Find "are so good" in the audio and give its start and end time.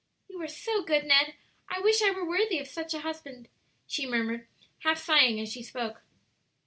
0.41-1.05